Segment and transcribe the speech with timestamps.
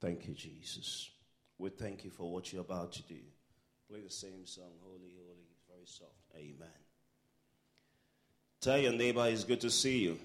[0.00, 1.10] Thank you, Jesus.
[1.58, 3.18] We thank you for what you're about to do.
[3.88, 6.12] Play the same song, Holy, Holy, very soft.
[6.36, 6.68] Amen.
[8.60, 10.18] Tell your neighbor it's good to see you.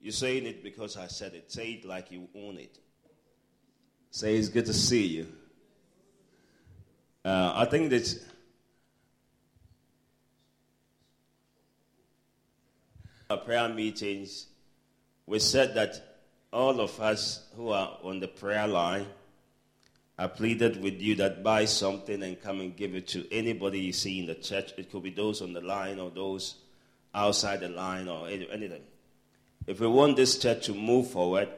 [0.00, 1.52] You're saying it because I said it.
[1.52, 2.78] Say it like you own it.
[4.10, 5.26] Say it's good to see you.
[7.24, 8.18] Uh, I think that
[13.36, 14.46] prayer meetings,
[15.26, 16.11] we said that
[16.52, 19.06] all of us who are on the prayer line,
[20.18, 23.92] I pleaded with you that buy something and come and give it to anybody you
[23.92, 24.72] see in the church.
[24.76, 26.56] It could be those on the line or those
[27.14, 28.82] outside the line or anything.
[29.66, 31.48] If we want this church to move forward,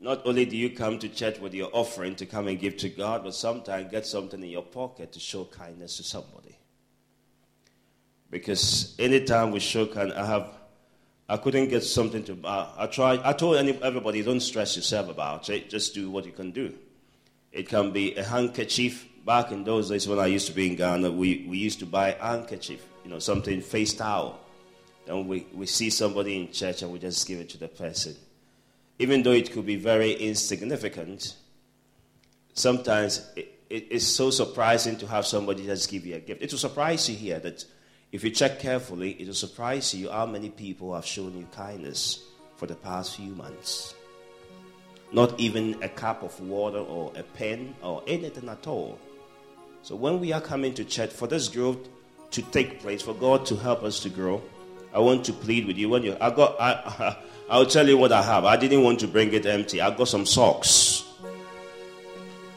[0.00, 2.88] not only do you come to church with your offering to come and give to
[2.88, 6.56] God, but sometimes get something in your pocket to show kindness to somebody.
[8.30, 10.54] Because anytime we show kindness, I have
[11.28, 12.68] I couldn't get something to buy.
[12.76, 13.20] I tried.
[13.22, 15.68] I told everybody, don't stress yourself about it.
[15.68, 16.74] Just do what you can do.
[17.52, 19.06] It can be a handkerchief.
[19.26, 21.86] Back in those days when I used to be in Ghana, we, we used to
[21.86, 24.40] buy handkerchief, you know, something face towel.
[25.04, 28.16] Then we, we see somebody in church and we just give it to the person.
[28.98, 31.36] Even though it could be very insignificant,
[32.54, 36.40] sometimes it, it, it's so surprising to have somebody just give you a gift.
[36.40, 37.66] It will surprise you here that
[38.10, 42.24] if you check carefully, it will surprise you how many people have shown you kindness
[42.56, 43.94] for the past few months.
[45.12, 48.98] Not even a cup of water or a pen or anything at all.
[49.82, 51.78] So when we are coming to church for this growth
[52.32, 54.42] to take place, for God to help us to grow,
[54.92, 55.88] I want to plead with you.
[55.90, 57.16] When you, I got, I,
[57.50, 58.44] I'll tell you what I have.
[58.44, 59.80] I didn't want to bring it empty.
[59.80, 61.04] I got some socks,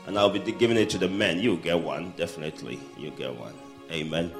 [0.07, 1.39] and I'll be giving it to the men.
[1.39, 2.79] You get one, definitely.
[2.97, 3.53] You get one.
[3.91, 4.31] Amen.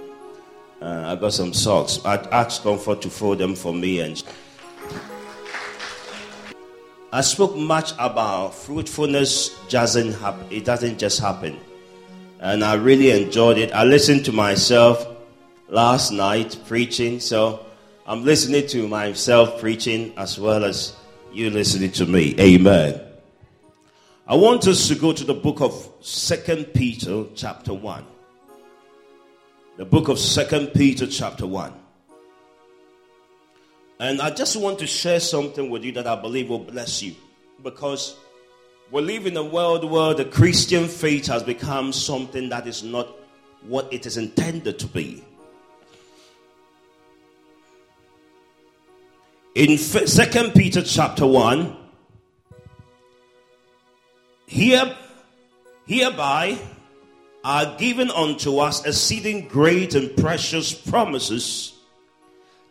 [0.82, 2.00] Uh, I got some socks.
[2.04, 4.22] I asked Comfort to fold them for me and.
[7.14, 10.48] I spoke much about fruitfulness doesn't happen.
[10.50, 11.60] It doesn't just happen,
[12.40, 13.73] and I really enjoyed it.
[13.73, 15.06] I listened to myself
[15.68, 17.66] last night preaching, so
[18.08, 20.95] I'm listening to myself preaching as well as
[21.34, 22.34] you listening to me.
[22.39, 23.02] Amen.
[24.26, 28.05] I want us to go to the book of Second Peter, chapter one
[29.81, 31.73] the book of Second Peter, chapter 1.
[33.99, 37.15] And I just want to share something with you that I believe will bless you.
[37.64, 38.15] Because
[38.92, 43.08] we live in a world where the Christian faith has become something that is not
[43.64, 45.23] what it is intended to be.
[49.55, 51.75] In Second Peter chapter 1,
[54.45, 54.95] here,
[55.87, 56.59] hereby
[57.44, 61.74] are given unto us exceeding great and precious promises,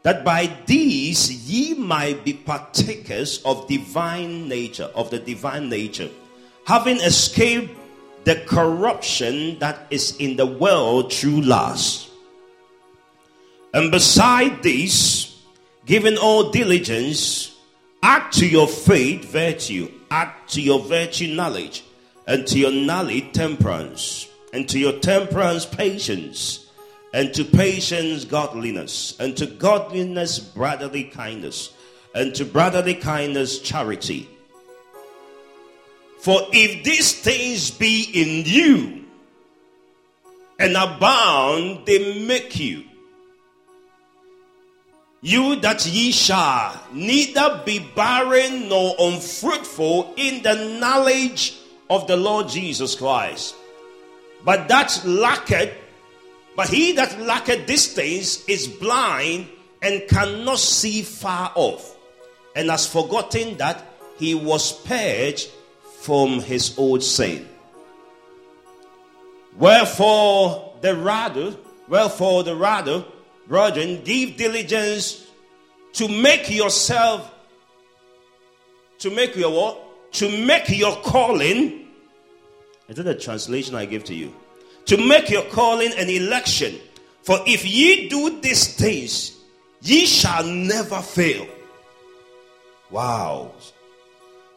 [0.02, 6.08] that by these ye might be partakers of divine nature, of the divine nature,
[6.64, 7.76] having escaped
[8.24, 12.08] the corruption that is in the world through lust.
[13.74, 15.42] And beside this,
[15.84, 17.56] giving all diligence,
[18.02, 21.84] add to your faith virtue, add to your virtue knowledge,
[22.26, 26.66] and to your knowledge temperance and to your temperance patience,
[27.12, 31.72] and to patience godliness, and to godliness brotherly kindness,
[32.14, 34.28] and to brotherly kindness charity.
[36.20, 39.04] For if these things be in you
[40.58, 42.84] and abound, they make you.
[45.22, 51.58] You that ye shall neither be barren nor unfruitful in the knowledge
[51.88, 53.54] of the Lord Jesus Christ.
[54.44, 55.74] But that lacketh,
[56.56, 59.48] but he that lacketh these things is blind
[59.82, 61.96] and cannot see far off,
[62.54, 63.84] and has forgotten that
[64.18, 65.50] he was purged
[66.00, 67.48] from his old sin.
[69.56, 71.56] Wherefore the rather,
[71.88, 73.04] wherefore the rather,
[73.46, 75.26] brethren, give diligence
[75.94, 77.30] to make yourself,
[78.98, 80.12] to make your what?
[80.12, 81.89] To make your calling
[82.90, 84.34] is that the translation I give to you?
[84.86, 86.74] To make your calling an election.
[87.22, 89.38] For if ye do these things,
[89.80, 91.46] ye shall never fail.
[92.90, 93.52] Wow.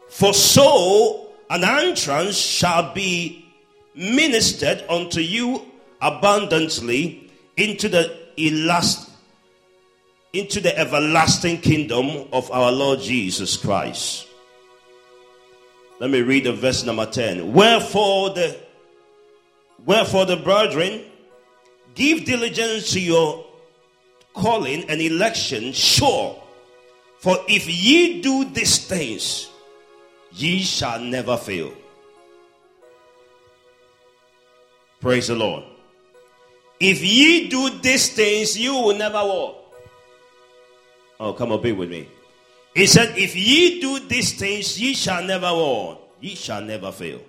[0.08, 3.46] For so an entrance shall be
[3.94, 5.64] ministered unto you
[6.02, 9.10] abundantly into the elast,
[10.32, 14.23] into the everlasting kingdom of our Lord Jesus Christ.
[16.00, 17.52] Let me read the verse number 10.
[17.52, 18.56] Wherefore the
[19.84, 21.02] wherefore the brethren
[21.94, 23.44] give diligence to your
[24.34, 26.42] calling and election sure.
[27.18, 29.48] For if ye do these things,
[30.32, 31.72] ye shall never fail.
[35.00, 35.64] Praise the Lord.
[36.80, 39.74] If ye do these things, you will never walk.
[41.20, 42.08] Oh, come on, be with me.
[42.74, 46.16] He said, If ye do these things, ye shall never walk.
[46.20, 47.20] Ye shall never fail.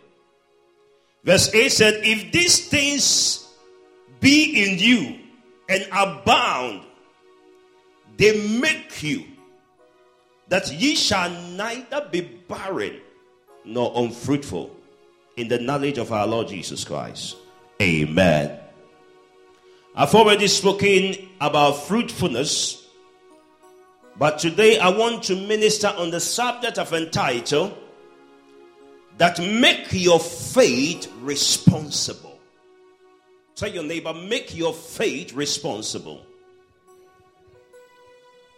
[1.23, 3.47] Verse 8 said, If these things
[4.19, 5.19] be in you
[5.69, 6.81] and abound,
[8.17, 9.25] they make you
[10.47, 12.97] that ye shall neither be barren
[13.63, 14.75] nor unfruitful
[15.37, 17.35] in the knowledge of our Lord Jesus Christ.
[17.81, 18.59] Amen.
[19.95, 22.84] I've already spoken about fruitfulness,
[24.17, 27.77] but today I want to minister on the subject of entitled
[29.17, 32.39] that make your faith responsible.
[33.55, 36.25] Tell your neighbor, make your faith responsible.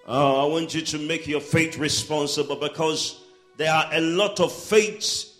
[0.08, 3.22] Oh, I want you to make your faith responsible because
[3.58, 5.38] there are a lot of faiths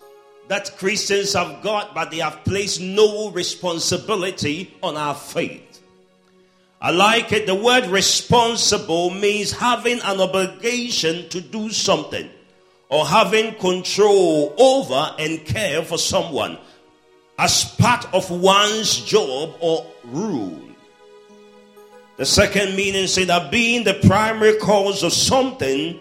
[0.48, 5.67] that Christians have got, but they have placed no responsibility on our faith.
[6.80, 7.48] I like it.
[7.48, 12.30] The word responsible means having an obligation to do something
[12.90, 16.58] or having control over and care for someone
[17.40, 20.62] as part of one's job or rule.
[22.18, 26.00] The second meaning says that being the primary cause of something,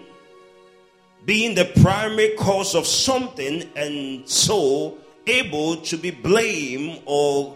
[1.24, 4.96] being the primary cause of something, and so
[5.26, 7.54] able to be blamed or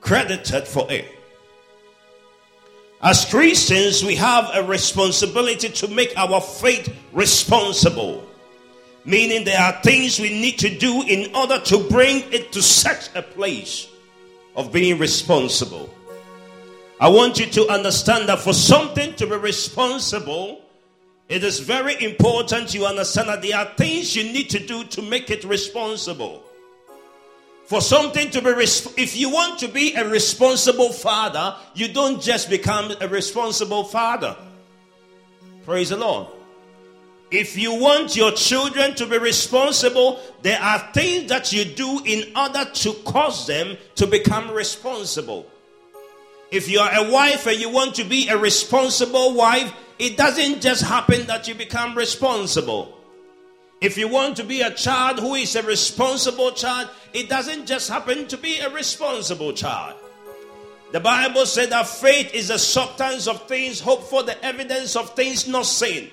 [0.00, 1.15] credited for it.
[3.02, 8.26] As Christians, we have a responsibility to make our faith responsible.
[9.04, 13.14] Meaning, there are things we need to do in order to bring it to such
[13.14, 13.86] a place
[14.56, 15.92] of being responsible.
[16.98, 20.62] I want you to understand that for something to be responsible,
[21.28, 25.02] it is very important you understand that there are things you need to do to
[25.02, 26.45] make it responsible.
[27.66, 32.48] For something to be, if you want to be a responsible father, you don't just
[32.48, 34.36] become a responsible father.
[35.64, 36.28] Praise the Lord.
[37.32, 42.36] If you want your children to be responsible, there are things that you do in
[42.36, 45.50] order to cause them to become responsible.
[46.52, 50.60] If you are a wife and you want to be a responsible wife, it doesn't
[50.60, 52.95] just happen that you become responsible.
[53.80, 57.90] If you want to be a child who is a responsible child, it doesn't just
[57.90, 59.96] happen to be a responsible child.
[60.92, 65.14] The Bible said that faith is the substance of things hoped for, the evidence of
[65.14, 66.10] things not seen.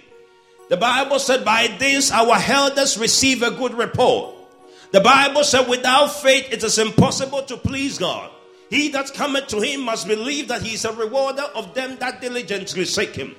[0.69, 4.35] The Bible said, By this our elders receive a good report.
[4.91, 8.29] The Bible said, Without faith it is impossible to please God.
[8.69, 12.21] He that cometh to him must believe that he is a rewarder of them that
[12.21, 13.35] diligently seek him.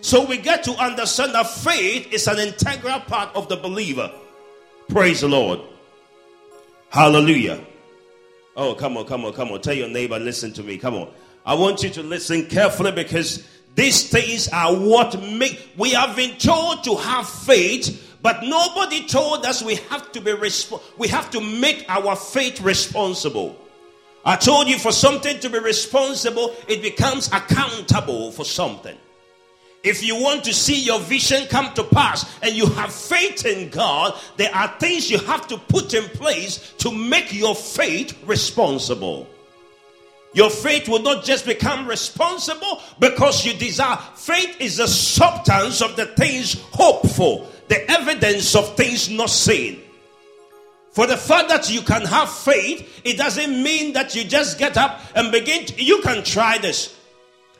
[0.00, 4.10] So we get to understand that faith is an integral part of the believer.
[4.88, 5.60] Praise the Lord.
[6.90, 7.60] Hallelujah.
[8.56, 9.60] Oh, come on, come on, come on.
[9.60, 10.78] Tell your neighbor, listen to me.
[10.78, 11.10] Come on.
[11.44, 16.36] I want you to listen carefully because these things are what make we have been
[16.38, 21.30] told to have faith, but nobody told us we have to be resp- we have
[21.30, 23.56] to make our faith responsible.
[24.24, 28.96] I told you for something to be responsible, it becomes accountable for something.
[29.84, 33.68] If you want to see your vision come to pass and you have faith in
[33.70, 39.28] God, there are things you have to put in place to make your faith responsible.
[40.34, 43.96] Your faith will not just become responsible because you desire.
[44.14, 49.80] Faith is the substance of the things hoped for, the evidence of things not seen.
[50.90, 54.76] For the fact that you can have faith, it doesn't mean that you just get
[54.76, 55.64] up and begin.
[55.66, 56.97] To, you can try this.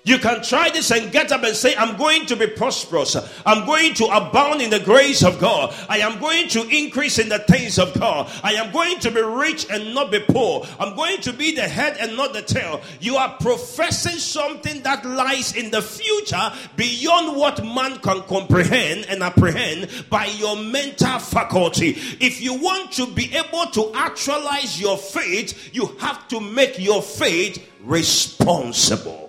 [0.09, 3.15] You can try this and get up and say, I'm going to be prosperous.
[3.45, 5.75] I'm going to abound in the grace of God.
[5.87, 8.31] I am going to increase in the things of God.
[8.43, 10.67] I am going to be rich and not be poor.
[10.81, 12.81] I'm going to be the head and not the tail.
[13.01, 19.23] You are professing something that lies in the future beyond what man can comprehend and
[19.23, 21.99] apprehend by your mental faculty.
[22.19, 27.03] If you want to be able to actualize your faith, you have to make your
[27.03, 29.28] faith responsible.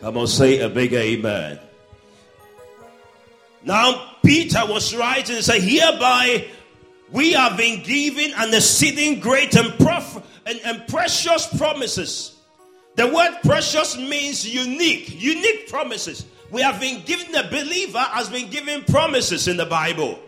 [0.00, 1.58] Come on, say a big amen.
[3.64, 6.46] Now, Peter was writing and said, Hereby
[7.10, 12.36] we have been given an exceeding great and, prof- and, and precious promises.
[12.94, 16.26] The word precious means unique, unique promises.
[16.50, 20.18] We have been given, the believer has been given promises in the Bible.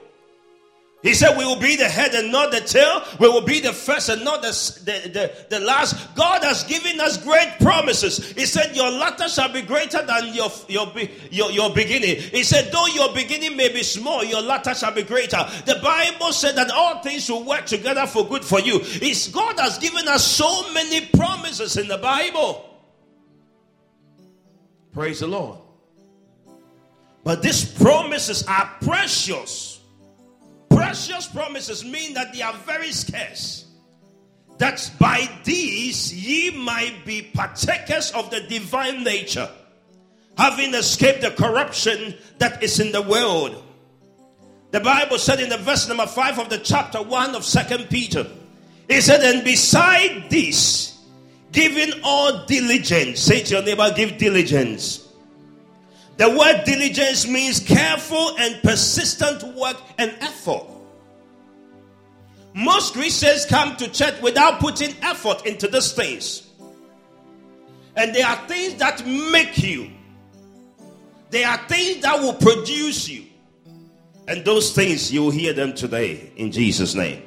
[1.02, 3.02] He said, We will be the head and not the tail.
[3.19, 4.49] We will be the first and not the,
[4.85, 6.14] the, the, the, last.
[6.14, 8.33] God has given us great promises.
[8.33, 10.92] He said, Your latter shall be greater than your, your,
[11.30, 12.16] your, your beginning.
[12.16, 15.38] He said, Though your beginning may be small, your latter shall be greater.
[15.64, 18.80] The Bible said that all things will work together for good for you.
[18.83, 22.66] It's, God has given us so many promises in the Bible.
[24.92, 25.61] Praise the Lord.
[27.25, 29.79] But these promises are precious
[30.80, 33.66] precious promises mean that they are very scarce.
[34.56, 39.49] That by these ye might be partakers of the divine nature,
[40.38, 43.62] having escaped the corruption that is in the world.
[44.70, 48.26] The Bible said in the verse number 5 of the chapter 1 of Second Peter,
[48.88, 50.99] it said, And beside this,
[51.52, 55.06] giving all diligence, say to your neighbor, give diligence.
[56.21, 60.65] The word diligence means careful and persistent work and effort.
[62.53, 66.47] Most Christians come to church without putting effort into these things.
[67.97, 69.93] And there are things that make you,
[71.31, 73.25] there are things that will produce you.
[74.29, 77.23] And those things, you will hear them today in Jesus' name.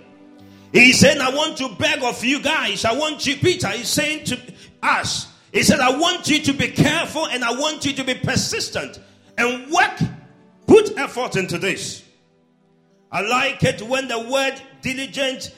[0.71, 2.85] He said, I want to beg of you guys.
[2.85, 4.39] I want you, Peter he's saying to
[4.83, 8.15] us, he said, I want you to be careful and I want you to be
[8.15, 8.99] persistent
[9.37, 9.99] and work,
[10.65, 12.03] put effort into this.
[13.11, 15.53] I like it when the word diligent,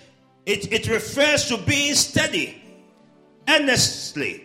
[0.45, 2.61] it, it refers to being steady,
[3.47, 4.43] earnestly,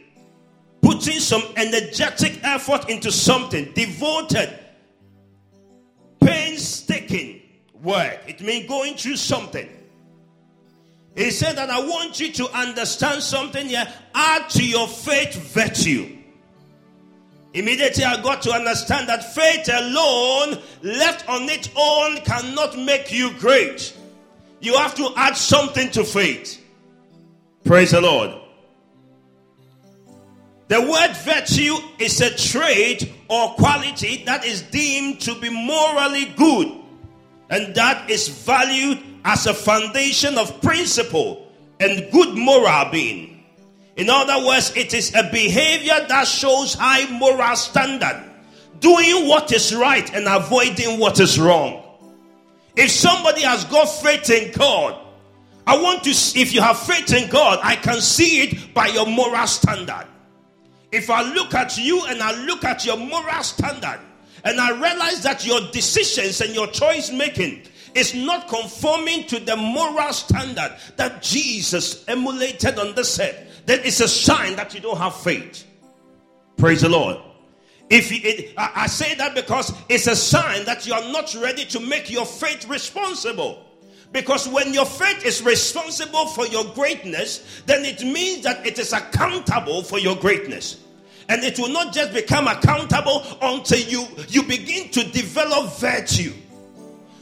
[0.82, 4.56] putting some energetic effort into something, devoted,
[6.20, 7.42] painstaking
[7.82, 8.20] work.
[8.28, 9.68] It means going through something.
[11.20, 13.86] He said that I want you to understand something here.
[14.14, 16.16] Add to your faith virtue.
[17.52, 23.34] Immediately I got to understand that faith alone, left on its own, cannot make you
[23.34, 23.94] great.
[24.60, 26.58] You have to add something to faith.
[27.64, 28.30] Praise the Lord.
[30.68, 36.80] The word virtue is a trait or quality that is deemed to be morally good
[37.50, 43.44] and that is valued as a foundation of principle and good moral being.
[43.96, 48.24] In other words, it is a behavior that shows high moral standard,
[48.80, 51.82] doing what is right and avoiding what is wrong.
[52.76, 54.98] If somebody has got faith in God,
[55.66, 59.06] I want to, if you have faith in God, I can see it by your
[59.06, 60.06] moral standard.
[60.92, 64.00] If I look at you and I look at your moral standard,
[64.44, 67.62] and I realize that your decisions and your choice making
[67.94, 74.00] is not conforming to the moral standard that Jesus emulated on the set, then it's
[74.00, 75.66] a sign that you don't have faith.
[76.56, 77.18] Praise the Lord.
[77.88, 81.80] If it, I say that because it's a sign that you are not ready to
[81.80, 83.66] make your faith responsible.
[84.12, 88.92] Because when your faith is responsible for your greatness, then it means that it is
[88.92, 90.78] accountable for your greatness.
[91.28, 96.32] And it will not just become accountable until you, you begin to develop virtue.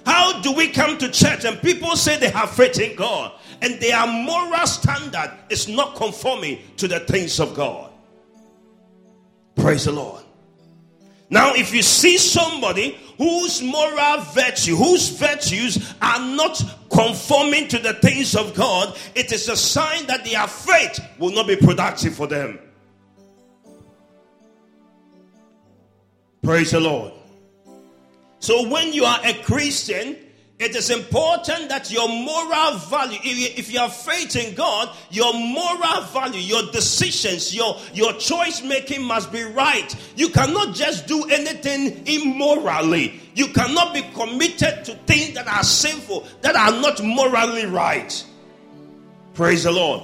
[0.08, 3.78] How do we come to church and people say they have faith in God and
[3.78, 7.92] their moral standard is not conforming to the things of God?
[9.54, 10.24] Praise the Lord.
[11.28, 16.58] Now, if you see somebody whose moral virtue, whose virtues are not
[16.90, 21.46] conforming to the things of God, it is a sign that their faith will not
[21.46, 22.58] be productive for them.
[26.42, 27.17] Praise the Lord.
[28.40, 30.16] So when you are a Christian,
[30.58, 36.02] it is important that your moral value, if you have faith in God, your moral
[36.12, 39.94] value, your decisions, your, your choice making must be right.
[40.16, 43.20] You cannot just do anything immorally.
[43.36, 48.24] You cannot be committed to things that are sinful, that are not morally right.
[49.34, 50.02] Praise the Lord.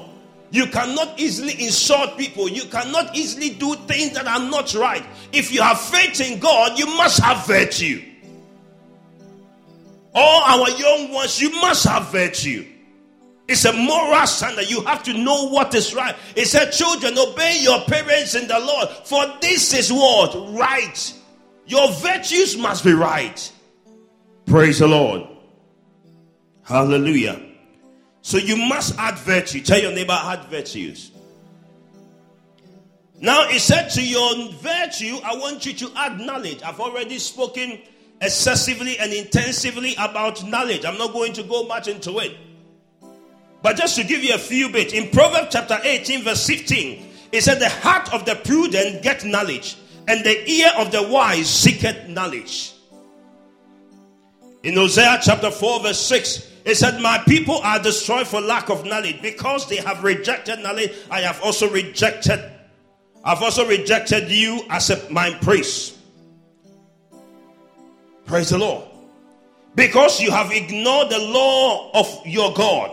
[0.52, 2.48] You cannot easily insult people.
[2.48, 5.04] You cannot easily do things that are not right.
[5.32, 8.04] If you have faith in God, you must have virtue.
[10.14, 12.66] All our young ones, you must have virtue.
[13.46, 14.70] It's a moral standard.
[14.70, 16.16] You have to know what is right.
[16.34, 20.34] It said, Children, obey your parents in the Lord, for this is what?
[20.56, 21.14] Right.
[21.66, 23.52] Your virtues must be right.
[24.46, 25.26] Praise the Lord.
[26.62, 27.40] Hallelujah.
[28.22, 29.60] So you must add virtue.
[29.60, 31.10] Tell your neighbor, add virtues.
[33.20, 36.62] Now, it said to your virtue, I want you to add knowledge.
[36.62, 37.80] I've already spoken
[38.24, 40.84] excessively and intensively about knowledge.
[40.84, 42.36] I'm not going to go much into it.
[43.62, 47.42] But just to give you a few bits, in Proverbs chapter 18, verse 15, it
[47.42, 49.76] said, The heart of the prudent get knowledge,
[50.06, 52.72] and the ear of the wise seeketh knowledge.
[54.62, 58.84] In Hosea chapter 4, verse 6, it said, My people are destroyed for lack of
[58.86, 59.20] knowledge.
[59.20, 62.42] Because they have rejected knowledge, I have also rejected,
[63.22, 65.93] I've also rejected you as a, my priest.
[68.26, 68.84] Praise the Lord.
[69.74, 72.90] Because you have ignored the law of your God,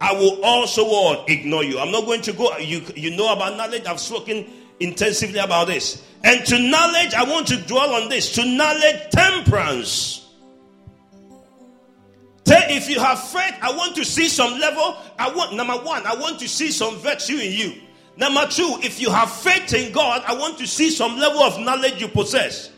[0.00, 1.78] I will also ignore you.
[1.78, 2.56] I'm not going to go.
[2.58, 3.84] You, you know about knowledge.
[3.86, 4.46] I've spoken
[4.80, 6.02] intensively about this.
[6.22, 8.34] And to knowledge, I want to dwell on this.
[8.34, 10.24] To knowledge, temperance
[12.74, 14.96] if you have faith, I want to see some level.
[15.18, 17.80] I want number one, I want to see some virtue in you.
[18.16, 21.58] Number two, if you have faith in God, I want to see some level of
[21.58, 22.70] knowledge you possess.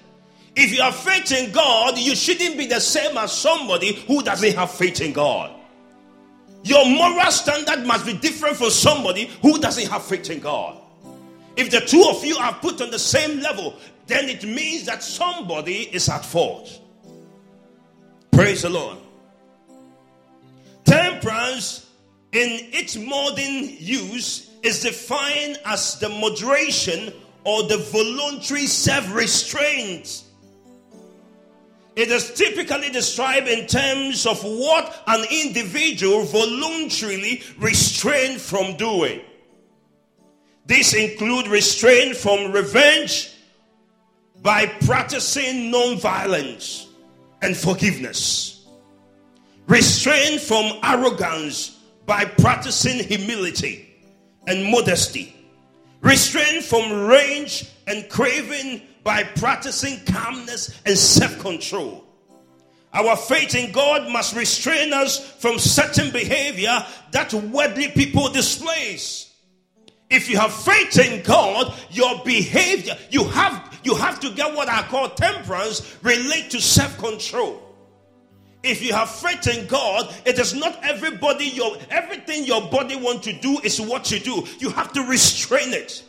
[0.56, 4.54] If you have faith in God, you shouldn't be the same as somebody who doesn't
[4.54, 5.52] have faith in God.
[6.64, 10.80] Your moral standard must be different from somebody who doesn't have faith in God.
[11.56, 15.02] If the two of you are put on the same level, then it means that
[15.02, 16.80] somebody is at fault.
[18.30, 18.98] Praise the Lord.
[20.84, 21.86] Temperance,
[22.32, 27.12] in its modern use, is defined as the moderation
[27.44, 30.25] or the voluntary self restraint.
[31.96, 39.22] It is typically described in terms of what an individual voluntarily restrained from doing.
[40.66, 43.32] This include restraint from revenge
[44.42, 46.86] by practicing non-violence
[47.40, 48.56] and forgiveness
[49.66, 53.94] restraint from arrogance by practicing humility
[54.46, 55.34] and modesty,
[56.00, 62.04] restraint from rage and craving by practicing calmness and self control.
[62.92, 69.32] Our faith in God must restrain us from certain behavior that worldly people displays.
[70.10, 74.68] If you have faith in God, your behavior, you have you have to get what
[74.68, 77.62] I call temperance relate to self-control.
[78.64, 83.22] If you have faith in God, it is not everybody your everything your body want
[83.22, 84.44] to do is what you do.
[84.58, 86.02] You have to restrain it.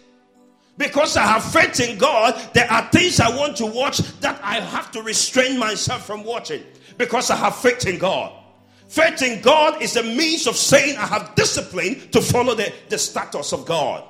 [0.78, 4.60] Because I have faith in God, there are things I want to watch that I
[4.60, 6.64] have to restrain myself from watching
[6.98, 8.32] because I have faith in God.
[8.88, 12.98] Faith in God is a means of saying I have discipline to follow the, the
[12.98, 14.04] status of God.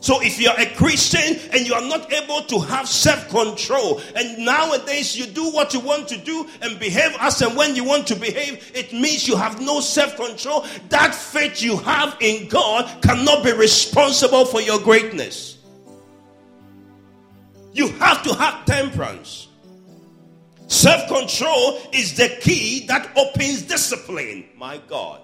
[0.00, 5.16] So if you're a Christian and you are not able to have self-control and nowadays
[5.16, 8.16] you do what you want to do and behave as and when you want to
[8.16, 10.66] behave, it means you have no self-control.
[10.90, 15.55] That faith you have in God cannot be responsible for your greatness.
[17.76, 19.48] You have to have temperance.
[20.66, 24.46] Self-control is the key that opens discipline.
[24.56, 25.20] My God.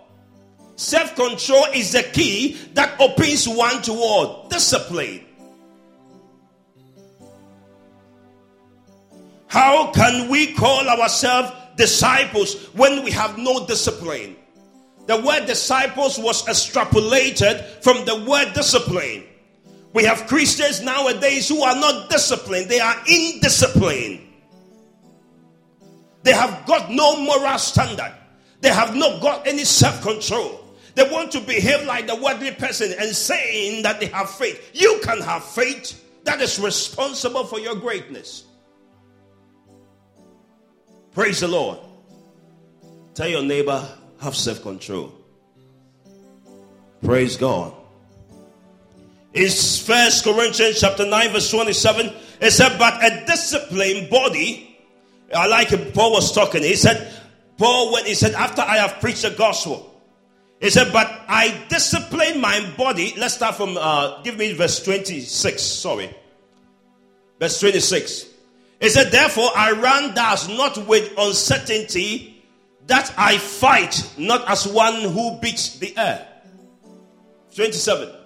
[0.77, 5.25] Self control is the key that opens one toward discipline.
[9.47, 14.37] How can we call ourselves disciples when we have no discipline?
[15.07, 19.25] The word disciples was extrapolated from the word discipline.
[19.93, 24.21] We have Christians nowadays who are not disciplined, they are indisciplined.
[26.23, 28.15] They have got no moral standard,
[28.61, 30.61] they have not got any self control.
[30.95, 34.73] They want to behave like the worldly person and saying that they have faith.
[34.75, 38.45] You can have faith that is responsible for your greatness.
[41.13, 41.79] Praise the Lord.
[43.15, 43.87] Tell your neighbor,
[44.21, 45.13] have self control.
[47.03, 47.75] Praise God.
[49.33, 52.13] It's First Corinthians chapter 9, verse 27.
[52.41, 54.79] It said, But a disciplined body,
[55.35, 56.63] I like Paul was talking.
[56.63, 57.11] He said,
[57.57, 59.89] Paul, when he said, After I have preached the gospel,
[60.61, 63.15] he said, But I discipline my body.
[63.17, 65.63] Let's start from, uh, give me verse 26.
[65.63, 66.15] Sorry.
[67.41, 68.27] Verse 26.
[68.81, 72.45] He said, Therefore I run thus not with uncertainty
[72.87, 76.29] that I fight, not as one who beats the air.
[77.55, 78.22] 27.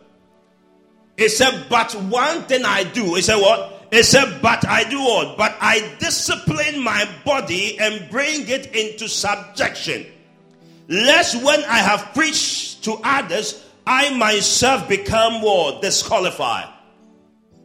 [1.17, 3.15] He said, But one thing I do.
[3.15, 3.89] He said, What?
[3.91, 5.37] He said, But I do what?
[5.37, 10.07] But I discipline my body and bring it into subjection
[10.89, 15.83] lest when I have preached to others, I myself become what?
[15.83, 16.69] Disqualified.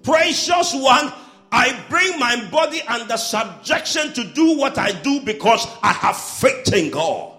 [0.04, 1.14] Precious one,
[1.52, 6.74] I bring my body under subjection to do what I do because I have faith
[6.74, 7.34] in God.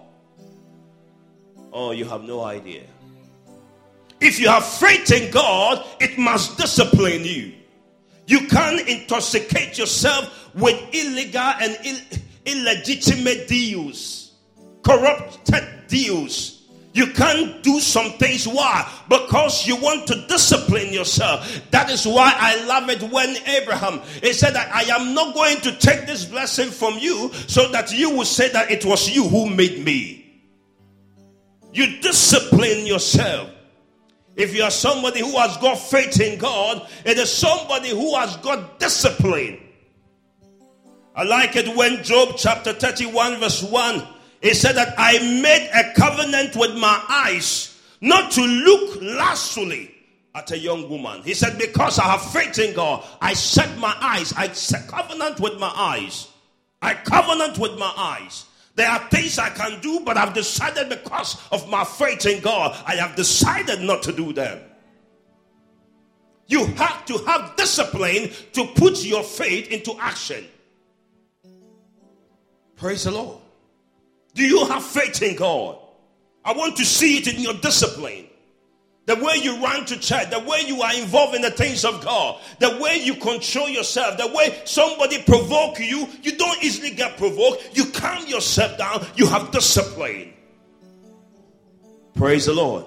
[1.71, 2.83] Oh, you have no idea.
[4.23, 7.53] If you have faith in God, it must discipline you.
[8.25, 14.31] You can't intoxicate yourself with illegal and Ill- illegitimate deals
[14.83, 18.47] corrupted deals You can't do some things.
[18.47, 18.87] Why?
[19.09, 21.61] Because you want to discipline yourself.
[21.71, 25.57] That is why I love it when Abraham he said that I am not going
[25.61, 29.27] to take this blessing from you so that you will say that it was you
[29.27, 30.43] who made me.
[31.73, 33.49] You discipline yourself.
[34.35, 38.35] If you are somebody who has got faith in God, it is somebody who has
[38.37, 39.59] got discipline.
[41.15, 44.07] I like it when Job chapter 31 verse 1
[44.43, 49.95] he said that I made a covenant with my eyes not to look lustfully
[50.35, 51.21] at a young woman.
[51.23, 55.39] He said, Because I have faith in God, I set my eyes, I set covenant
[55.39, 56.27] with my eyes.
[56.81, 58.43] I covenant with my eyes.
[58.75, 62.75] There are things I can do, but I've decided because of my faith in God,
[62.87, 64.59] I have decided not to do them.
[66.47, 70.45] You have to have discipline to put your faith into action.
[72.75, 73.39] Praise the Lord.
[74.33, 75.77] Do you have faith in God?
[76.43, 78.27] I want to see it in your discipline.
[79.05, 82.03] The way you run to church, the way you are involved in the things of
[82.03, 87.17] God, the way you control yourself, the way somebody provoke you, you don't easily get
[87.17, 87.71] provoked.
[87.73, 89.05] You calm yourself down.
[89.15, 90.33] You have discipline.
[92.15, 92.85] Praise the Lord.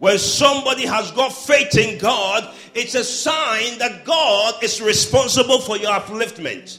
[0.00, 5.78] When somebody has got faith in God, it's a sign that God is responsible for
[5.78, 6.78] your upliftment.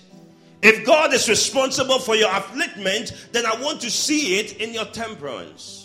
[0.62, 4.86] If God is responsible for your affliction, then I want to see it in your
[4.86, 5.85] temperance.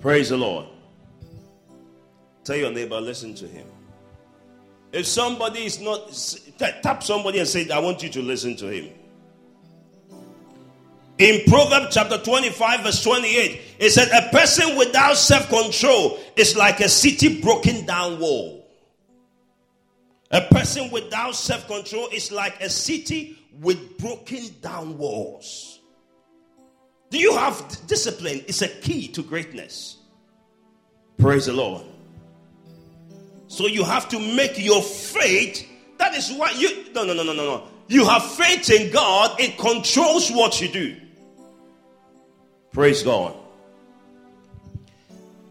[0.00, 0.66] Praise the Lord.
[2.44, 3.66] Tell your neighbor, listen to him.
[4.92, 6.10] If somebody is not,
[6.82, 8.92] tap somebody and say, I want you to listen to him.
[11.18, 16.80] In Proverbs chapter 25, verse 28, it said, A person without self control is like
[16.80, 18.66] a city broken down wall.
[20.30, 25.69] A person without self control is like a city with broken down walls.
[27.10, 28.44] Do you have discipline?
[28.46, 29.98] It's a key to greatness.
[31.18, 31.84] Praise the Lord.
[33.48, 35.68] So you have to make your faith.
[35.98, 36.92] That is why you.
[36.94, 37.68] No, no, no, no, no, no.
[37.88, 40.96] You have faith in God, it controls what you do.
[42.72, 43.34] Praise God.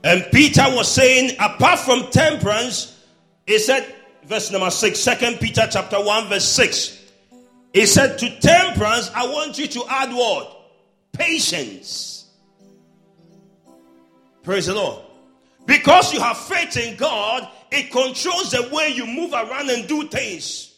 [0.06, 2.98] And Peter was saying, apart from temperance,
[3.45, 3.93] he said,
[4.24, 6.98] verse number 6, 2 Peter chapter 1, verse 6.
[7.74, 10.59] He said, To temperance, I want you to add what?
[11.12, 12.26] Patience.
[14.43, 15.04] Praise the Lord.
[15.65, 20.08] Because you have faith in God, it controls the way you move around and do
[20.08, 20.76] things.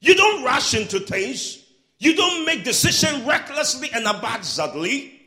[0.00, 1.64] You don't rush into things.
[1.98, 5.18] You don't make decisions recklessly and haphazardly.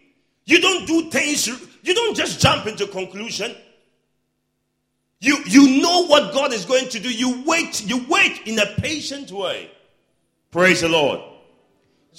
[0.45, 3.55] You don't do things, you don't just jump into conclusion.
[5.19, 7.11] You, you know what God is going to do.
[7.11, 9.71] You wait, you wait in a patient way.
[10.51, 11.21] Praise the Lord.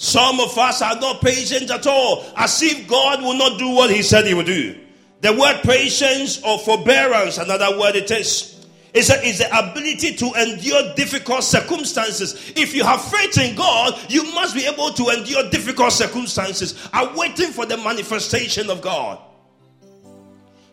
[0.01, 3.91] Some of us are not patient at all, as if God will not do what
[3.91, 4.79] He said He would do.
[5.19, 10.31] The word patience or forbearance, another word it is, is, a, is the ability to
[10.41, 12.53] endure difficult circumstances.
[12.55, 17.13] If you have faith in God, you must be able to endure difficult circumstances, are
[17.17, 19.19] waiting for the manifestation of God.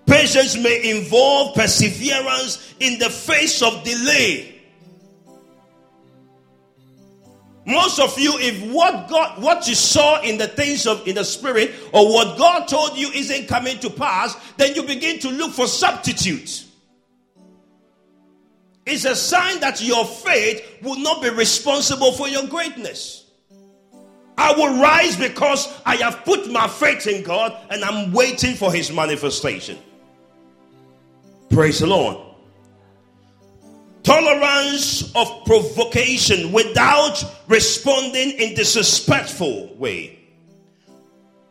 [0.06, 4.55] Patience may involve perseverance in the face of delay.
[7.66, 11.24] Most of you, if what God, what you saw in the things of in the
[11.24, 15.52] spirit, or what God told you isn't coming to pass, then you begin to look
[15.52, 16.68] for substitutes.
[18.86, 23.24] It's a sign that your faith will not be responsible for your greatness.
[24.38, 28.72] I will rise because I have put my faith in God and I'm waiting for
[28.72, 29.78] his manifestation.
[31.50, 32.25] Praise the Lord.
[34.06, 40.16] Tolerance of provocation without responding in disrespectful way.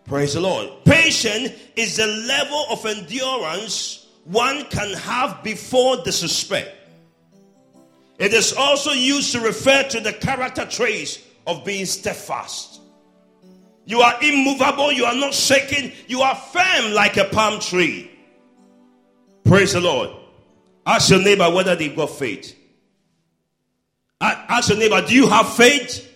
[0.06, 0.70] Praise the Lord.
[0.86, 6.74] Patience is the level of endurance one can have before disrespect.
[8.20, 12.80] It is also used to refer to the character traits of being steadfast.
[13.84, 18.10] You are immovable, you are not shaken, you are firm like a palm tree.
[19.44, 20.24] Praise the Lord.
[20.86, 22.56] Ask your neighbor whether they've got faith.
[24.21, 26.12] Ask your neighbor, do you have faith?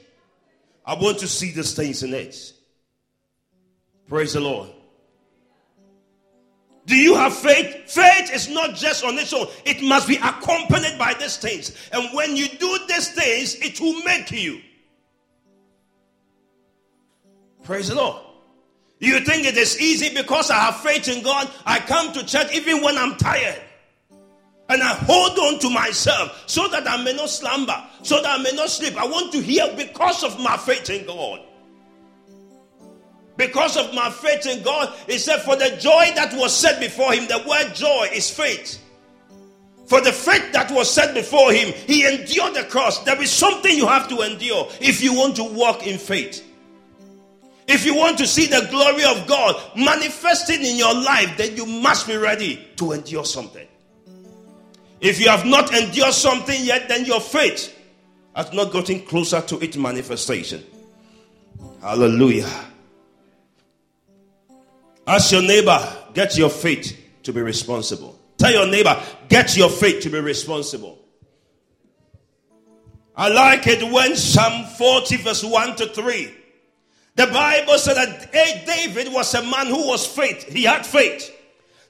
[0.85, 2.53] I want to see the things in it.
[4.07, 4.69] Praise the Lord.
[6.85, 7.91] Do you have faith?
[7.91, 11.75] Faith is not just on its own, it must be accompanied by these things.
[11.91, 14.61] And when you do these things, it will make you.
[17.63, 18.23] Praise the Lord.
[18.97, 21.49] You think it is easy because I have faith in God?
[21.65, 23.61] I come to church even when I'm tired.
[24.69, 28.41] And I hold on to myself so that I may not slumber, so that I
[28.41, 28.95] may not sleep.
[28.97, 31.41] I want to hear because of my faith in God.
[33.35, 37.13] Because of my faith in God, he said, For the joy that was set before
[37.13, 38.79] him, the word joy is faith.
[39.87, 42.99] For the faith that was set before him, he endured the cross.
[43.05, 46.45] There is something you have to endure if you want to walk in faith.
[47.67, 51.65] If you want to see the glory of God manifesting in your life, then you
[51.65, 53.67] must be ready to endure something.
[55.01, 57.75] If you have not endured something yet, then your faith
[58.35, 60.63] has not gotten closer to its manifestation.
[61.81, 62.49] Hallelujah.
[65.07, 65.79] Ask your neighbor,
[66.13, 68.19] get your faith to be responsible.
[68.37, 70.99] Tell your neighbor, get your faith to be responsible.
[73.15, 76.33] I like it when Psalm 40, verse 1 to 3.
[77.15, 80.43] The Bible said that David was a man who was faith.
[80.47, 81.35] He had faith.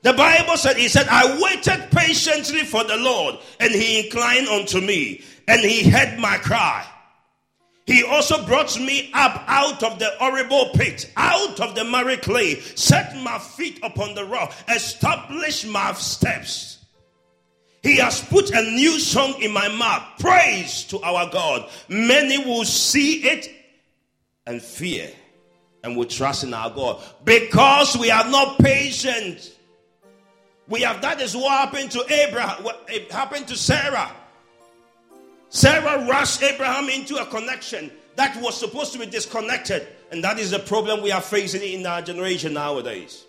[0.01, 4.79] The Bible said, He said, I waited patiently for the Lord, and He inclined unto
[4.79, 6.85] me, and He heard my cry.
[7.85, 12.59] He also brought me up out of the horrible pit, out of the miry clay,
[12.59, 16.85] set my feet upon the rock, established my steps.
[17.81, 21.67] He has put a new song in my mouth, praise to our God.
[21.87, 23.49] Many will see it
[24.45, 25.09] and fear
[25.83, 29.55] and will trust in our God because we are not patient.
[30.69, 34.11] We have that is what happened to Abraham, what happened to Sarah.
[35.49, 39.87] Sarah rushed Abraham into a connection that was supposed to be disconnected.
[40.11, 43.25] And that is the problem we are facing in our generation nowadays.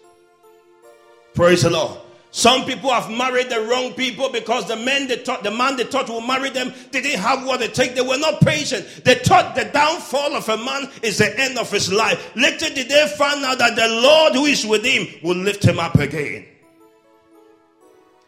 [1.35, 1.99] Praise the Lord.
[2.33, 5.85] Some people have married the wrong people because the man they thought the man they
[5.85, 7.95] thought would marry them didn't have what they take.
[7.95, 8.87] They were not patient.
[9.05, 12.31] They thought the downfall of a man is the end of his life.
[12.37, 15.81] Later did they find out that the Lord who is with him will lift him
[15.81, 16.47] up again.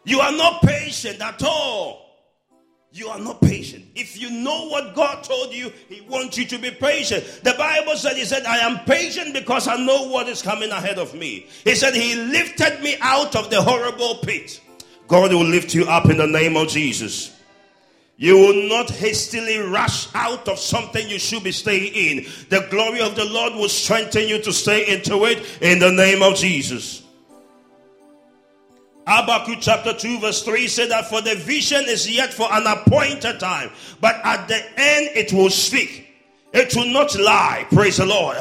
[0.05, 2.03] You are not patient at all
[2.95, 3.87] you are not patient.
[3.95, 7.25] If you know what God told you, He wants you to be patient.
[7.43, 10.99] The Bible said, He said, I am patient because I know what is coming ahead
[10.99, 11.47] of me.
[11.65, 14.61] He said, He lifted me out of the horrible pit.
[15.09, 17.35] God will lift you up in the name of Jesus.
[18.19, 22.27] You will not hastily rush out of something you should be staying in.
[22.51, 26.23] The glory of the Lord will strengthen you to stay into it in the name
[26.23, 27.02] of Jesus.
[29.07, 33.41] Habakkuk chapter 2 verse 3 said that for the vision is yet for an appointed
[33.41, 36.09] time, but at the end it will speak.
[36.53, 37.67] It will not lie.
[37.71, 38.37] Praise the Lord.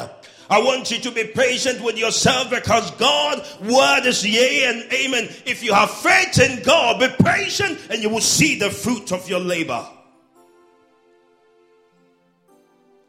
[0.50, 5.30] I want you to be patient with yourself because God's word is yea and amen.
[5.45, 9.30] If you have faith in God, be patient and you will see the fruit of
[9.30, 9.88] your labor.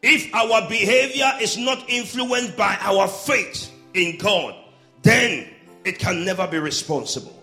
[0.02, 4.54] If our behavior is not influenced by our faith in God,
[5.02, 5.48] then
[5.84, 7.41] it can never be responsible.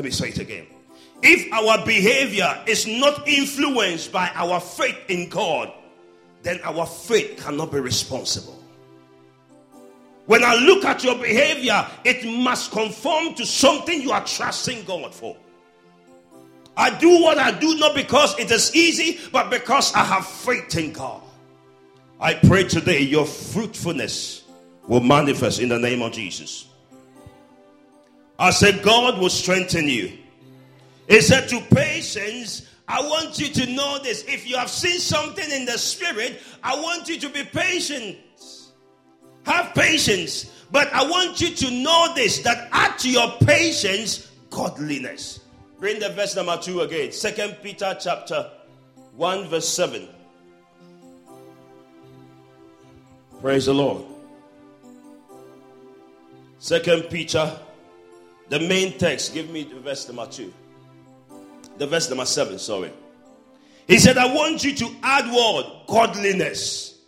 [0.00, 0.66] Let me say it again.
[1.22, 5.70] If our behavior is not influenced by our faith in God,
[6.42, 8.58] then our faith cannot be responsible.
[10.24, 15.14] When I look at your behavior, it must conform to something you are trusting God
[15.14, 15.36] for.
[16.78, 20.74] I do what I do not because it is easy, but because I have faith
[20.78, 21.20] in God.
[22.18, 24.44] I pray today your fruitfulness
[24.88, 26.69] will manifest in the name of Jesus.
[28.40, 30.16] I said, God will strengthen you.
[31.06, 34.24] He said to patience, I want you to know this.
[34.24, 38.16] If you have seen something in the spirit, I want you to be patient.
[39.44, 40.50] Have patience.
[40.72, 45.40] But I want you to know this that add to your patience godliness.
[45.78, 47.12] Bring the verse number two again.
[47.12, 48.50] Second Peter chapter
[49.16, 50.08] 1, verse 7.
[53.42, 54.04] Praise the Lord.
[56.58, 57.58] Second Peter
[58.50, 60.52] the main text, give me the verse number two.
[61.78, 62.92] The verse number seven, sorry.
[63.86, 66.98] He said, I want you to add word godliness.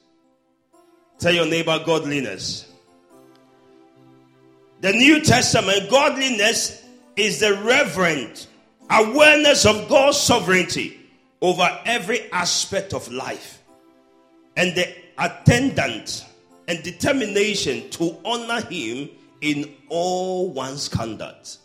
[1.18, 2.72] Tell your neighbor godliness.
[4.80, 6.84] The New Testament, godliness
[7.16, 8.46] is the reverent
[8.90, 10.98] awareness of God's sovereignty
[11.40, 13.62] over every aspect of life
[14.56, 16.24] and the attendant
[16.68, 19.10] and determination to honor Him
[19.42, 21.58] in all one's conduct.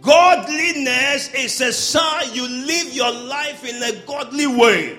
[0.00, 4.98] Godliness is a sign you live your life in a godly way.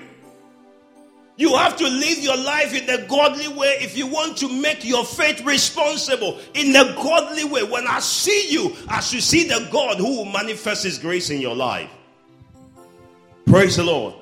[1.36, 4.84] You have to live your life in a godly way if you want to make
[4.84, 7.62] your faith responsible in a godly way.
[7.62, 11.40] When I see you, I should see the God who will manifest His grace in
[11.40, 11.88] your life.
[13.46, 14.14] Praise the Lord.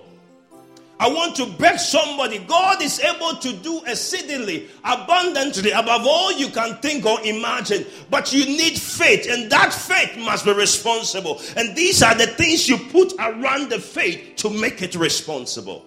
[0.98, 2.38] I want to beg somebody.
[2.38, 7.84] God is able to do exceedingly, abundantly, above all you can think or imagine.
[8.08, 11.40] But you need faith, and that faith must be responsible.
[11.54, 15.84] And these are the things you put around the faith to make it responsible.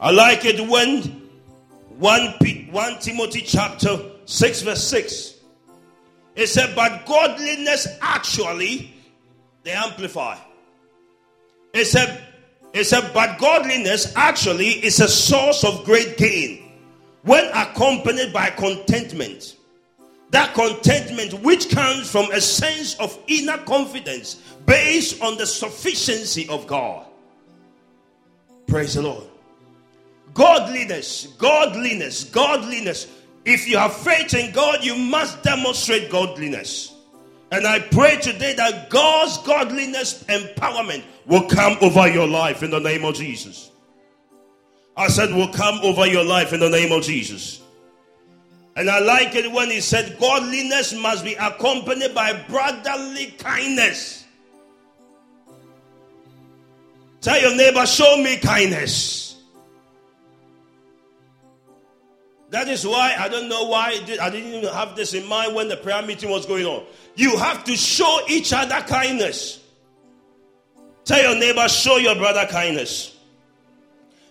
[0.00, 1.28] I like it when
[1.98, 5.34] 1, P, 1 Timothy chapter 6, verse 6.
[6.36, 8.94] It said, But godliness actually,
[9.62, 10.38] they amplify.
[11.74, 12.28] It said,
[12.72, 16.70] it said, But godliness actually is a source of great gain
[17.22, 19.56] when accompanied by contentment.
[20.30, 26.66] That contentment which comes from a sense of inner confidence based on the sufficiency of
[26.68, 27.06] God.
[28.68, 29.24] Praise the Lord.
[30.32, 33.08] Godliness, godliness, godliness.
[33.44, 36.94] If you have faith in God, you must demonstrate godliness.
[37.50, 42.78] And I pray today that God's godliness empowerment will come over your life in the
[42.78, 43.70] name of Jesus.
[44.96, 47.60] I said, will come over your life in the name of Jesus.
[48.76, 54.24] And I like it when he said, Godliness must be accompanied by brotherly kindness.
[57.20, 59.29] Tell your neighbor, show me kindness.
[62.50, 65.68] That is why I don't know why I didn't even have this in mind when
[65.68, 66.84] the prayer meeting was going on.
[67.14, 69.60] You have to show each other kindness.
[71.04, 73.16] Tell your neighbor, show your brother kindness.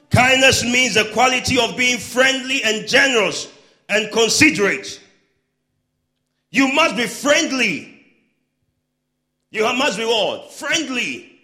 [0.10, 3.52] Kindness means the quality of being friendly and generous
[3.88, 5.00] and considerate.
[6.52, 8.04] You must be friendly.
[9.52, 10.52] You must be what?
[10.52, 11.38] Friendly.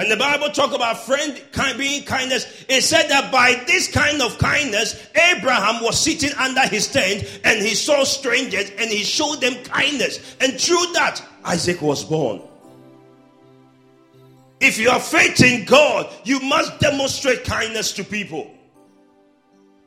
[0.00, 2.64] And the Bible talk about friend kind, being kindness.
[2.70, 7.60] It said that by this kind of kindness, Abraham was sitting under his tent and
[7.60, 10.36] he saw strangers and he showed them kindness.
[10.40, 12.40] And through that, Isaac was born.
[14.58, 18.50] If you have faith in God, you must demonstrate kindness to people.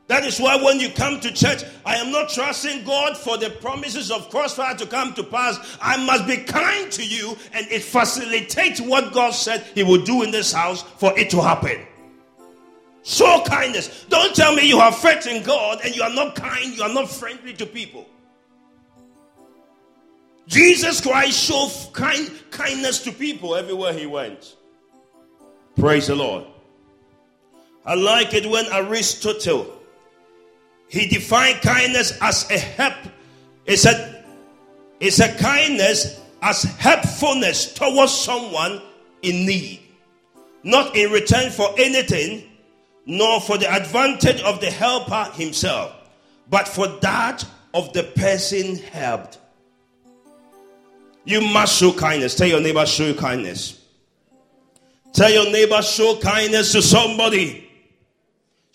[0.08, 3.50] That is why when you come to church, I am not trusting God for the
[3.50, 5.78] promises of crossfire to come to pass.
[5.82, 10.24] I must be kind to you, and it facilitates what God said He will do
[10.24, 11.86] in this house for it to happen.
[13.04, 14.06] Show kindness.
[14.10, 16.94] Don't tell me you have faith in God and you are not kind, you are
[16.94, 18.08] not friendly to people.
[20.48, 24.56] Jesus Christ showed kind, kindness to people everywhere he went.
[25.78, 26.46] Praise the Lord.
[27.86, 29.83] I like it when Aristotle
[30.94, 32.94] he defined kindness as a help.
[33.66, 34.24] It's a,
[35.00, 38.80] it's a kindness as helpfulness towards someone
[39.24, 39.80] in need.
[40.62, 42.48] Not in return for anything,
[43.08, 45.96] nor for the advantage of the helper himself,
[46.48, 49.40] but for that of the person helped.
[51.26, 52.36] You must show kindness.
[52.36, 53.84] Tell your neighbor, show kindness.
[55.12, 57.63] Tell your neighbor, show kindness to somebody.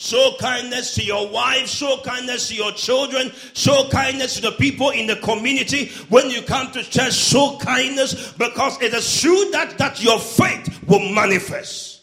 [0.00, 4.90] Show kindness to your wife, show kindness to your children, show kindness to the people
[4.90, 5.88] in the community.
[6.08, 10.84] When you come to church, show kindness because it is true that, that your faith
[10.87, 12.02] will manifest.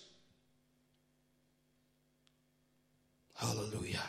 [3.33, 4.03] Hallelujah.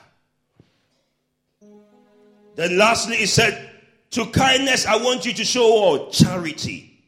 [2.56, 3.70] Then lastly, he said,
[4.10, 7.04] To kindness, I want you to show all charity.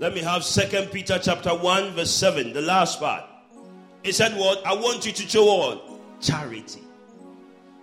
[0.00, 3.22] Let me have Second Peter chapter 1, verse 7, the last part.
[4.02, 4.64] He said, What?
[4.66, 6.20] I want you to show what?
[6.20, 6.82] Charity.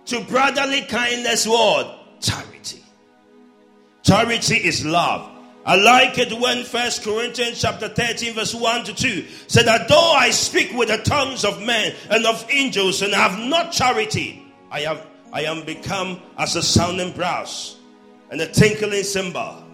[0.06, 2.20] To brotherly kindness, what?
[2.20, 2.82] Charity.
[4.02, 5.30] Charity is love.
[5.64, 10.12] I like it when First Corinthians chapter 13, verse 1 to 2 said that though
[10.12, 14.80] I speak with the tongues of men and of angels and have not charity, I
[14.80, 17.76] have I am become as a sounding brass
[18.30, 19.64] and a tinkling cymbal.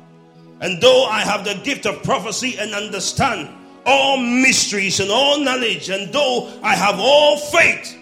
[0.61, 3.49] And though I have the gift of prophecy and understand
[3.87, 7.97] all mysteries and all knowledge, and though I have all faith,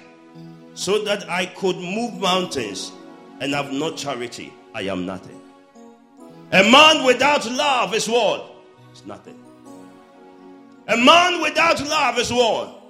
[0.74, 2.90] so that I could move mountains
[3.40, 5.40] and have no charity, I am nothing.
[6.52, 8.54] A man without love is what?
[8.90, 9.38] It's nothing.
[10.88, 12.83] A man without love is what?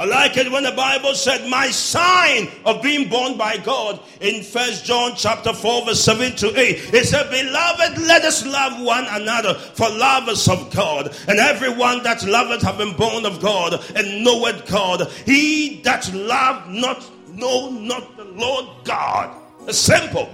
[0.00, 4.42] I like it when the Bible said, My sign of being born by God in
[4.42, 6.94] First John chapter 4, verse 7 to 8.
[6.94, 11.14] It said, Beloved, let us love one another, for love is of God.
[11.28, 15.06] And everyone that loveth have been born of God and knoweth God.
[15.26, 19.36] He that love not know not the Lord God.
[19.68, 20.30] It's simple.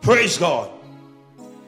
[0.00, 0.70] Praise God.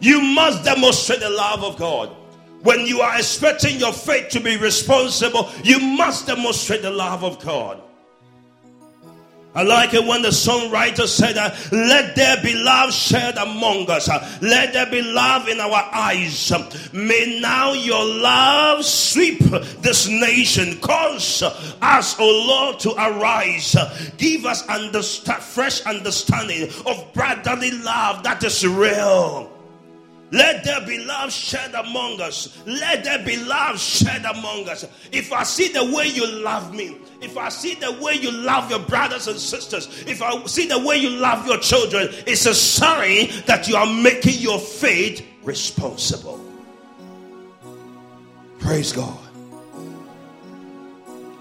[0.00, 2.16] You must demonstrate the love of God.
[2.64, 7.38] When you are expecting your faith to be responsible, you must demonstrate the love of
[7.44, 7.80] God.
[9.54, 14.08] I like it when the songwriter said, uh, Let there be love shared among us.
[14.08, 16.50] Uh, let there be love in our eyes.
[16.50, 19.40] Uh, may now your love sweep
[19.82, 20.80] this nation.
[20.80, 23.76] Cause us, O oh Lord, to arise.
[24.16, 29.53] Give us understand, fresh understanding of brotherly love that is real.
[30.30, 32.58] Let there be love shed among us.
[32.66, 34.84] Let there be love shed among us.
[35.12, 38.70] If I see the way you love me, if I see the way you love
[38.70, 42.54] your brothers and sisters, if I see the way you love your children, it's a
[42.54, 46.40] sign that you are making your faith responsible.
[48.58, 49.18] Praise God.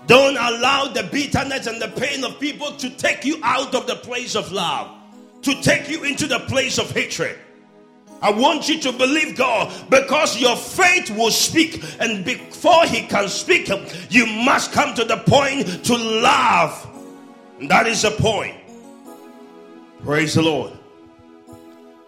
[0.06, 3.96] Don't allow the bitterness and the pain of people to take you out of the
[3.96, 4.92] place of love,
[5.44, 7.40] to take you into the place of hatred.
[8.24, 11.84] I want you to believe God because your faith will speak.
[12.00, 13.70] And before He can speak,
[14.10, 16.90] you must come to the point to love.
[17.60, 18.56] And that is the point.
[20.06, 20.72] Praise the Lord.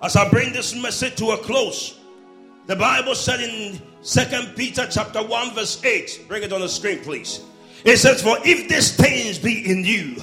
[0.01, 1.99] As I bring this message to a close,
[2.66, 6.26] the Bible said in Second Peter chapter 1, verse 8.
[6.30, 7.41] Bring it on the screen, please.
[7.84, 10.16] It says, For if these things be in you,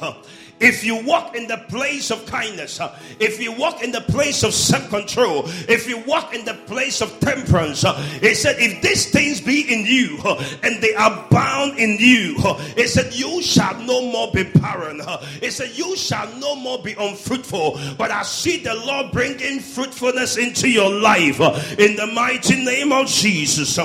[0.63, 4.45] if you walk in the place of kindness, uh, if you walk in the place
[4.45, 8.81] of self control, if you walk in the place of temperance, uh, it said, if
[8.81, 12.37] these things be in you uh, and they are bound in you,
[12.77, 15.01] it said, you shall no more be barren.
[15.41, 17.81] It said, you shall no more be unfruitful.
[17.99, 21.41] But I see the Lord bringing fruitfulness into your life
[21.79, 23.79] in the mighty name of Jesus.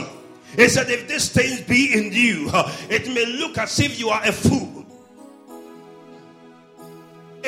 [0.57, 2.49] It said, if these things be in you,
[2.89, 4.76] it may look as if you are a fool.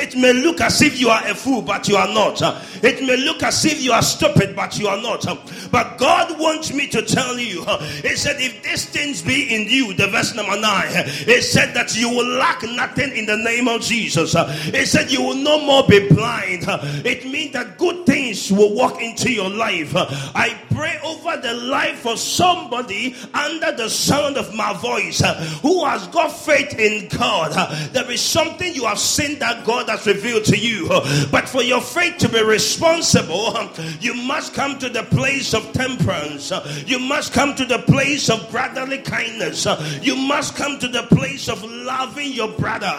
[0.00, 2.40] It may look as if you are a fool, but you are not.
[2.82, 5.26] It may look as if you are stupid, but you are not.
[5.70, 7.64] But God wants me to tell you,
[8.02, 11.96] He said, if these things be in you, the verse number nine, He said that
[11.96, 14.34] you will lack nothing in the name of Jesus.
[14.64, 16.64] He said you will no more be blind.
[17.04, 19.92] It means that good things will walk into your life.
[19.94, 25.20] I pray over the life of somebody under the sound of my voice
[25.60, 27.52] who has got faith in God.
[27.92, 30.88] There is something you have seen that God has revealed to you.
[31.30, 33.54] But for your faith to be responsible,
[34.00, 36.52] you must come to the place of temperance.
[36.86, 39.66] You must come to the place of brotherly kindness.
[40.00, 42.92] You must come to the place of loving your brother.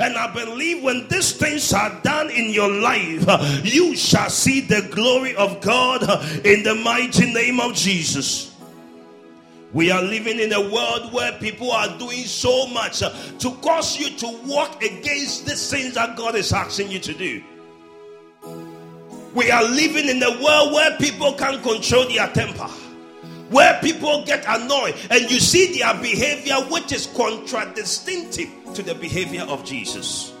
[0.00, 3.24] And I believe when these things are done in your life,
[3.64, 6.02] you shall see the glory of God
[6.44, 8.47] in the mighty name of Jesus.
[9.72, 13.98] We are living in a world where people are doing so much uh, to cause
[13.98, 17.42] you to walk against the things that God is asking you to do.
[19.34, 22.66] We are living in a world where people can't control their temper,
[23.50, 29.42] where people get annoyed, and you see their behavior which is contradistinct to the behavior
[29.42, 30.32] of Jesus.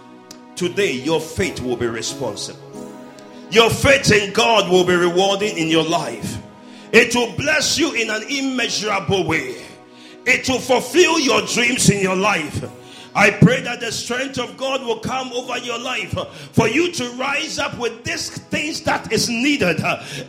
[0.56, 2.64] Today, your faith will be responsible.
[3.50, 6.38] Your faith in God will be rewarding in your life.
[6.92, 9.64] It will bless you in an immeasurable way.
[10.24, 12.64] It will fulfill your dreams in your life.
[13.14, 16.12] I pray that the strength of God will come over your life
[16.52, 19.80] for you to rise up with these things that is needed.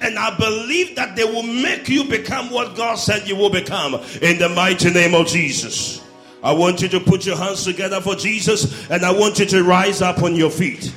[0.02, 3.96] And I believe that they will make you become what God said you will become
[4.22, 6.02] in the mighty name of Jesus.
[6.42, 9.64] I want you to put your hands together for Jesus and I want you to
[9.64, 10.94] rise up on your feet.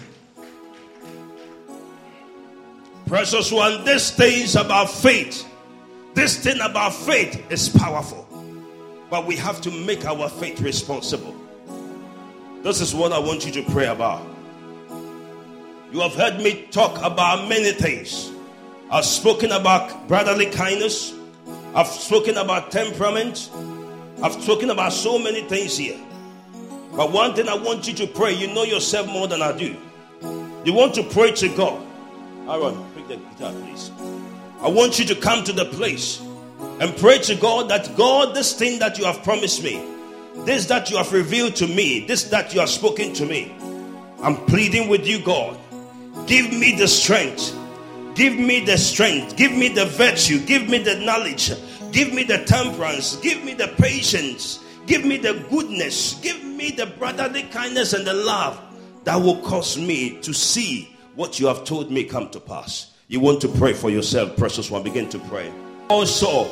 [3.06, 5.46] Precious one, this things about faith
[6.14, 8.26] this thing about faith is powerful,
[9.10, 11.34] but we have to make our faith responsible.
[12.62, 14.22] This is what I want you to pray about.
[15.90, 18.30] You have heard me talk about many things.
[18.90, 21.14] I've spoken about brotherly kindness,
[21.74, 23.50] I've spoken about temperament,
[24.22, 25.98] I've spoken about so many things here.
[26.94, 29.76] But one thing I want you to pray, you know yourself more than I do.
[30.64, 31.82] You want to pray to God.
[32.48, 33.90] Aaron, pick the guitar, please.
[34.62, 36.20] I want you to come to the place
[36.80, 39.84] and pray to God that God, this thing that you have promised me,
[40.44, 43.52] this that you have revealed to me, this that you have spoken to me,
[44.20, 45.58] I'm pleading with you, God.
[46.28, 47.58] Give me the strength.
[48.14, 49.36] Give me the strength.
[49.36, 50.38] Give me the virtue.
[50.46, 51.50] Give me the knowledge.
[51.90, 53.16] Give me the temperance.
[53.16, 54.60] Give me the patience.
[54.86, 56.20] Give me the goodness.
[56.20, 58.60] Give me the brotherly kindness and the love
[59.02, 62.91] that will cause me to see what you have told me come to pass.
[63.12, 64.82] You want to pray for yourself, precious one.
[64.82, 65.52] Begin to pray.
[65.90, 66.44] Also,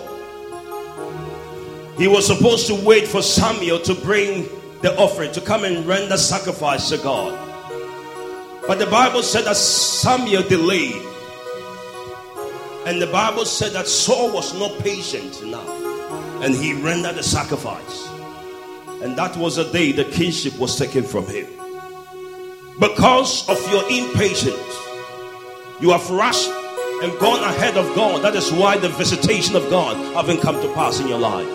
[1.96, 4.46] he was supposed to wait for Samuel to bring
[4.82, 7.32] the offering, to come and render sacrifice to God.
[8.66, 11.00] But the Bible said that Samuel delayed.
[12.84, 15.66] And the Bible said that Saul was not patient enough.
[16.44, 18.06] And he rendered the sacrifice.
[19.02, 21.46] And that was the day the kingship was taken from him.
[22.78, 24.76] Because of your impatience,
[25.80, 26.50] you have rushed
[27.02, 28.22] and gone ahead of God.
[28.22, 31.48] That is why the visitation of God haven't come to pass in your life.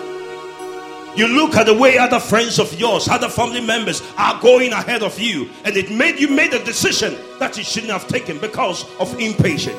[1.16, 5.02] You look at the way other friends of yours, other family members are going ahead
[5.02, 8.84] of you, and it made you made a decision that you shouldn't have taken because
[8.98, 9.78] of impatience.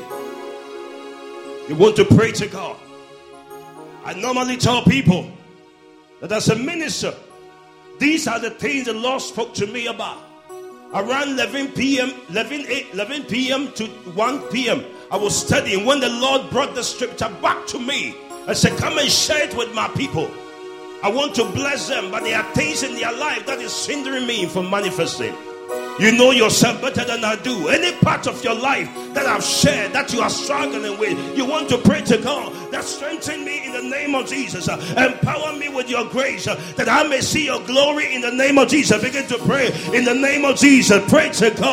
[1.70, 2.78] You want to pray to God.
[4.04, 5.30] I normally tell people
[6.22, 7.14] that as a minister,
[8.00, 10.27] these are the things the Lord spoke to me about.
[10.94, 13.72] Around 11 p.m., 11, 8, 11 p.m.
[13.74, 15.86] to 1 p.m., I was studying.
[15.86, 18.16] When the Lord brought the scripture back to me,
[18.48, 20.32] I said, Come and share it with my people.
[21.04, 24.26] I want to bless them, but there are things in their life that is hindering
[24.26, 25.36] me from manifesting.
[26.00, 27.70] You know yourself better than I do.
[27.70, 31.70] Any part of your life that I've shared that you are struggling with, you want
[31.70, 34.70] to pray to God that strengthen me in the name of Jesus.
[34.70, 38.32] Uh, empower me with your grace uh, that I may see your glory in the
[38.32, 39.02] name of Jesus.
[39.02, 41.04] Begin to pray in the name of Jesus.
[41.10, 41.64] Pray to God.